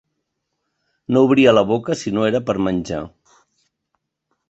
[1.17, 3.07] No obria la boca si no era per menjar.